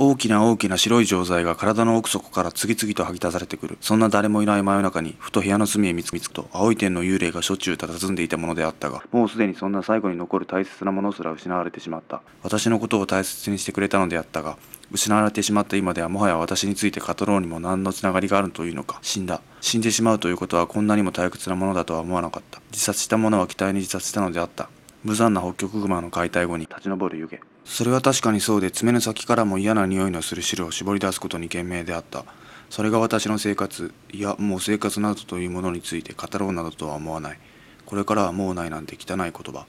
[0.00, 3.78] 大きな大きな白い錠剤が体の奥底から次々と吐き出されてくる。
[3.80, 12.22] そんな誰もいない真夜中にふと部屋の隅へ見つくと青い点の幽霊がしょっちゅう佇んでいたものであったがもうすでにそんな最後に残る大切なものすら失われてしまった。
[12.44, 14.56] 私のことを大切にしてくれたのであったが
[14.92, 19.00] 失われてしまった今ではもはや私について語ろうにも何のつながりがあるというのか。
[19.02, 19.40] 死んだ。
[19.60, 22.60] 死んでしまうということはこんなにも退屈なものだとは思わなかった。
[22.70, 24.70] 自殺した者は期待に自殺したのであった。
[25.02, 27.38] 無残な北極熊の解体後に立ち上る湯気。
[27.68, 32.24] それは確かにそうで爪の先からも嫌な匂いのする汁を絞り出すことに懸命であった。
[32.70, 37.38] それが私の生活いやもう生活などというものについて語ろうなどとは思わない。
[37.84, 39.66] これからはもうないなんて汚い言葉。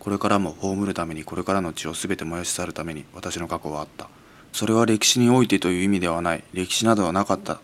[0.00, 4.08] これからも葬るためにこれからの血を全て燃やし去るために私の過去はあった。
[4.52, 6.44] それは歴史においてという意味ではない。
[6.52, 7.60] 歴史などはなかった。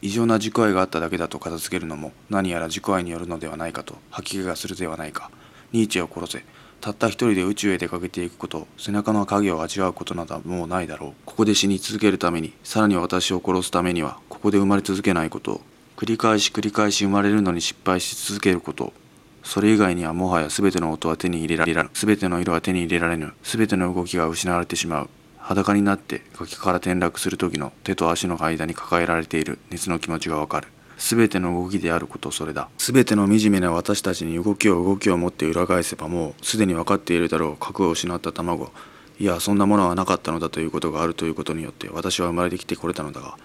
[0.00, 5.30] 異常な自己愛があっただけだと片付けるのも何やら自己愛によるのではないかと吐き気がするではないか。
[5.72, 6.44] ニーチェを殺せ。
[6.80, 11.12] たった一人で宇宙へ出かけていくこと背中の影を味わうことなどもうないだろう。
[11.26, 15.60] ここで死に続けるためにさらに私を殺すためにはここで生まれ続けないこと。
[15.96, 18.94] 繰り返し繰り返し生まれるのに失敗し続けること。
[19.42, 23.34] それ以外にはもはや全ての音は手に入れられぬ全ての色は手に入れられぬ。
[23.42, 25.10] 全ての動きが失われてしまう。
[25.36, 30.68] 裸になって崖から転落する時の手と足の間に抱えられている熱の気持ちがわかる。
[31.00, 32.68] 全ての動きであることそれだ。
[32.78, 38.70] 全ての惨めな私たちに動きを動きを持って裏返せばもうすでに分かっているだろう核を失った卵。
[39.18, 43.36] いやそんなものはなかったのだということがあるということによって私は生まれてきてこれたのだが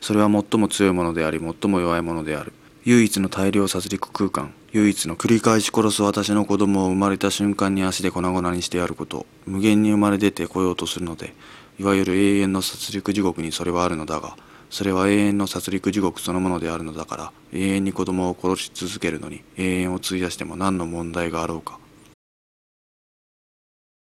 [0.00, 2.52] それは最も強いものであり最も弱いものである。
[2.84, 11.32] 唯一の大量殺戮空間唯一の繰り返し殺す私の子供を生まれた瞬間に足で粉々にしてやること無限に生まれ出てこようとするので
[11.80, 14.36] いわゆる永遠の殺戮地獄にそれはあるのだが
[14.70, 21.78] それは永遠の殺戮地獄そのものであるのだから永遠に子供を殺し続けるのに永遠を費やしても何の問題があろうか。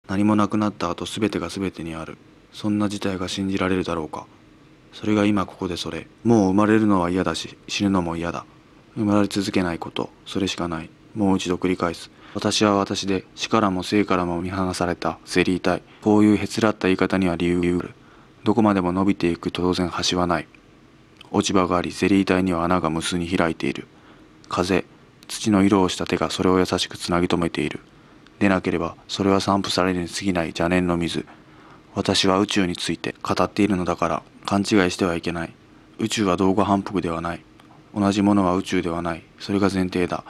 [0.08, 2.16] 何もなくなった後全てが全てにある。
[2.52, 4.26] そんな事態が信じられるだろうか。
[4.94, 6.06] それが今ここでそれ。
[6.24, 8.46] もう生まれるのは嫌だし死ぬのも嫌だ。
[8.96, 10.90] 生まれ続けないことそれしかない。
[11.14, 12.10] もう一度繰り返す。
[12.34, 15.82] 私は私で死からも生からも見放されたゼリー体。
[16.02, 17.94] こういうへつらった言い方には理由がある。
[18.48, 20.48] どこまでも伸びていく当然端はない。
[21.30, 23.86] 落ち葉がありゼリー体には穴が無数に開いている。
[24.48, 24.86] 風
[25.28, 27.80] 土の色をした手がそれを優しくつなぎ止めている。
[28.38, 31.26] でなければそれは散布されるに過ぎない邪念の水。
[31.94, 35.52] 私は宇宙について語っているのだから勘違いしてはいけない。
[35.98, 37.42] 宇宙は動画反復ではない。
[37.94, 39.22] 同じものは宇宙ではない。
[39.38, 40.24] それが前提だ。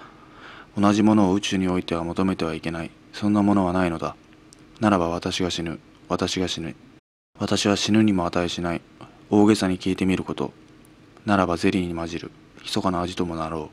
[0.77, 2.91] 同じものを宇宙においては求めてはいけない。
[3.13, 4.17] そんなものはないのだ。
[4.81, 5.79] ならば私が死ぬ。
[6.09, 6.75] 私が死ぬ。
[7.41, 8.81] 私は死ぬにも値しない。
[9.31, 10.53] 大げさに聞いてみること。
[11.25, 12.33] ならばゼリーに混じる。
[12.63, 13.71] 密かな味ともなろ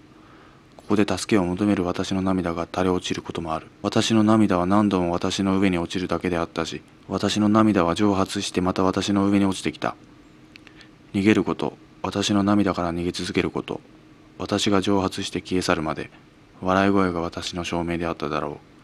[0.78, 0.78] う。
[0.78, 3.66] ここで助けを求める私の涙が垂れ落ちることもある。
[3.82, 9.96] 私の涙は何度も私の上に落ちるだけであったし私の涙は蒸発してまた私の上に落ちてきた。
[11.16, 11.76] 逃げること。
[12.04, 13.82] 私の涙から逃げ続けること。
[14.38, 16.12] 私が蒸発して消え去るまで。
[16.62, 18.75] 笑い声が私の証明であっただろう。